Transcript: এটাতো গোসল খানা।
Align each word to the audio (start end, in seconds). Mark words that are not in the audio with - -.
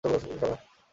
এটাতো 0.03 0.13
গোসল 0.15 0.35
খানা। 0.41 0.57